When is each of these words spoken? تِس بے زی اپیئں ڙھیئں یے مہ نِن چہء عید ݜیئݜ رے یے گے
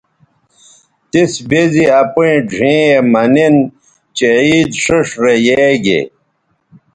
تِس 1.11 1.33
بے 1.49 1.61
زی 1.71 1.85
اپیئں 2.01 2.39
ڙھیئں 2.51 2.85
یے 2.91 2.99
مہ 3.11 3.23
نِن 3.33 3.55
چہء 4.17 4.39
عید 4.45 4.69
ݜیئݜ 4.81 5.07
رے 5.21 5.33
یے 5.45 5.63
گے 5.83 6.01